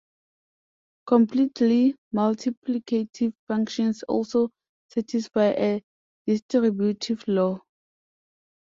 [1.05, 4.49] Completely multiplicative functions also
[4.89, 5.83] satisfy a
[6.25, 7.61] distributive law.